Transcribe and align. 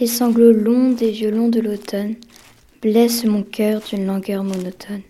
Les 0.00 0.06
sanglots 0.06 0.52
longs 0.52 0.92
des 0.92 1.10
violons 1.10 1.48
de 1.48 1.60
l'automne 1.60 2.14
blessent 2.80 3.26
mon 3.26 3.42
cœur 3.42 3.82
d'une 3.86 4.06
langueur 4.06 4.42
monotone. 4.42 5.02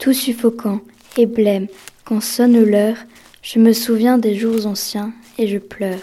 Tout 0.00 0.12
suffocant 0.12 0.80
et 1.16 1.26
blême, 1.26 1.68
quand 2.04 2.20
sonne 2.20 2.60
l'heure, 2.60 2.96
je 3.40 3.60
me 3.60 3.72
souviens 3.72 4.18
des 4.18 4.34
jours 4.34 4.66
anciens 4.66 5.12
et 5.38 5.46
je 5.46 5.58
pleure. 5.58 6.00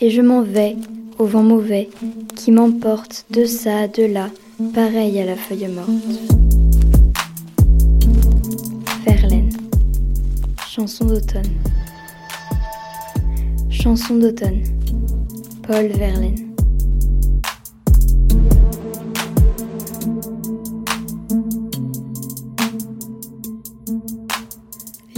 Et 0.00 0.10
je 0.10 0.22
m'en 0.22 0.42
vais 0.42 0.76
au 1.18 1.24
vent 1.24 1.42
mauvais 1.42 1.88
qui 2.36 2.52
m'emporte 2.52 3.26
de 3.30 3.44
ça, 3.44 3.88
de 3.88 4.04
là, 4.04 4.30
pareil 4.72 5.18
à 5.18 5.24
la 5.24 5.34
feuille 5.34 5.66
morte. 5.66 5.90
Verlaine. 9.04 9.50
Chanson 10.70 11.06
d'automne. 11.06 11.56
Chanson 13.68 14.14
d'automne. 14.14 14.62
Paul 15.66 15.88
Verlaine. 15.88 16.47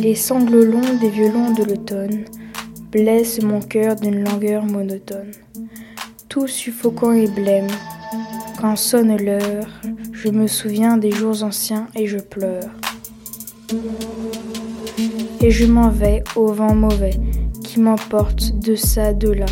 Les 0.03 0.15
sanglots 0.15 0.65
longs 0.65 0.99
des 0.99 1.11
violons 1.11 1.53
de 1.53 1.63
l'automne 1.63 2.25
blessent 2.91 3.43
mon 3.43 3.61
cœur 3.61 3.97
d'une 3.97 4.25
langueur 4.25 4.65
monotone. 4.65 5.33
Tout 6.27 6.47
suffocant 6.47 7.13
et 7.13 7.29
blême, 7.29 7.67
quand 8.59 8.77
sonne 8.77 9.15
l'heure, 9.23 9.69
je 10.13 10.31
me 10.31 10.47
souviens 10.47 10.97
des 10.97 11.11
jours 11.11 11.43
anciens 11.43 11.87
et 11.95 12.07
je 12.07 12.17
pleure. 12.17 12.71
Et 15.43 15.51
je 15.51 15.67
m'en 15.67 15.91
vais 15.91 16.25
au 16.35 16.47
vent 16.47 16.75
mauvais 16.75 17.21
qui 17.63 17.79
m'emporte 17.79 18.59
de 18.59 18.77
ça, 18.77 19.13
de 19.13 19.29
là, 19.29 19.47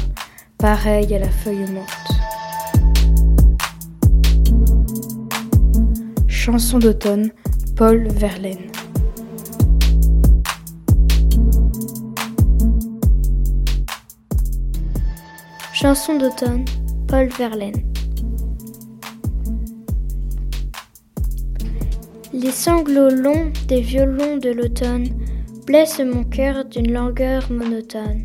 pareil 0.56 1.14
à 1.14 1.18
la 1.18 1.30
feuille 1.30 1.70
morte. 1.70 2.08
Chanson 6.26 6.78
d'automne, 6.78 7.32
Paul 7.76 8.08
Verlaine. 8.08 8.77
Chanson 15.80 16.18
d'automne, 16.18 16.64
Paul 17.06 17.28
Verlaine. 17.28 17.84
Les 22.32 22.50
sanglots 22.50 23.10
longs 23.10 23.52
des 23.68 23.80
violons 23.80 24.38
de 24.38 24.50
l'automne 24.50 25.06
blessent 25.68 26.00
mon 26.00 26.24
cœur 26.24 26.64
d'une 26.64 26.92
langueur 26.92 27.52
monotone. 27.52 28.24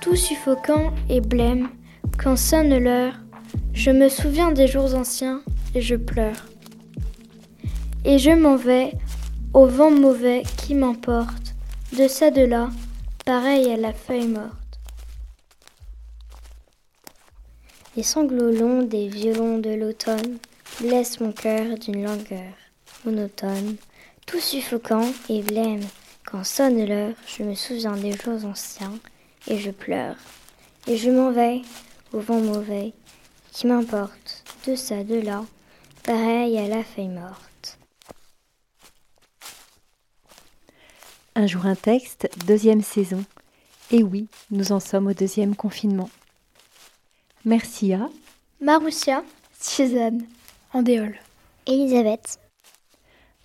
Tout 0.00 0.16
suffocant 0.16 0.92
et 1.08 1.20
blême, 1.20 1.68
quand 2.18 2.36
sonne 2.36 2.76
l'heure, 2.78 3.14
je 3.72 3.92
me 3.92 4.08
souviens 4.08 4.50
des 4.50 4.66
jours 4.66 4.92
anciens 4.96 5.40
et 5.76 5.80
je 5.80 5.94
pleure. 5.94 6.48
Et 8.04 8.18
je 8.18 8.32
m'en 8.32 8.56
vais 8.56 8.90
au 9.52 9.66
vent 9.66 9.92
mauvais 9.92 10.42
qui 10.56 10.74
m'emporte, 10.74 11.54
de 11.96 12.08
ça 12.08 12.32
de 12.32 12.42
là, 12.42 12.70
pareil 13.24 13.70
à 13.72 13.76
la 13.76 13.92
feuille 13.92 14.26
morte. 14.26 14.63
Les 17.96 18.02
sanglots 18.02 18.50
longs 18.50 18.82
des 18.82 19.06
violons 19.06 19.58
de 19.58 19.70
l'automne 19.70 20.38
blessent 20.80 21.20
mon 21.20 21.30
cœur 21.30 21.78
d'une 21.78 22.02
langueur 22.02 22.52
monotone, 23.04 23.76
tout 24.26 24.40
suffocant 24.40 25.12
et 25.28 25.42
blême. 25.42 25.86
Quand 26.26 26.42
sonne 26.42 26.84
l'heure, 26.84 27.14
je 27.26 27.44
me 27.44 27.54
souviens 27.54 27.96
des 27.96 28.10
jours 28.12 28.44
anciens 28.44 28.98
et 29.46 29.58
je 29.58 29.70
pleure. 29.70 30.16
Et 30.88 30.96
je 30.96 31.08
m'en 31.10 31.30
vais 31.30 31.62
au 32.12 32.18
vent 32.18 32.40
mauvais 32.40 32.92
qui 33.52 33.68
m'importe 33.68 34.42
de 34.66 34.74
ça, 34.74 35.04
de 35.04 35.20
là, 35.20 35.44
pareil 36.02 36.58
à 36.58 36.66
la 36.66 36.82
feuille 36.82 37.08
morte. 37.08 37.78
Un 41.36 41.46
jour 41.46 41.64
un 41.66 41.76
texte, 41.76 42.28
deuxième 42.44 42.82
saison. 42.82 43.24
Et 43.92 44.02
oui, 44.02 44.26
nous 44.50 44.72
en 44.72 44.80
sommes 44.80 45.06
au 45.06 45.14
deuxième 45.14 45.54
confinement. 45.54 46.10
Merci 47.46 47.92
à 47.92 48.08
Maroussia, 48.62 49.22
Suzanne, 49.60 50.24
Andéole, 50.72 51.18
Elisabeth. 51.66 52.38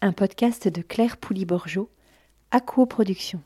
Un 0.02 0.14
podcast 0.14 0.70
de 0.70 0.82
Claire 0.82 1.18
Pouly-Borgeot, 1.18 1.90
à 2.52 2.62
coproduction. 2.62 3.42